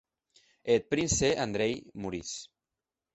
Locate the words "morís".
2.01-2.31